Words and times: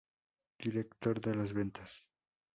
Directo 0.57 1.13
de 1.13 1.35
Las 1.35 1.53
Ventas. 1.53 2.07